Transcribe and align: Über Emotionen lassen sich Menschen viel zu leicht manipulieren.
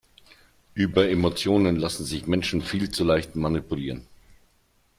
Über 0.73 1.07
Emotionen 1.09 1.75
lassen 1.75 2.05
sich 2.05 2.25
Menschen 2.25 2.63
viel 2.63 2.89
zu 2.89 3.03
leicht 3.03 3.35
manipulieren. 3.35 4.07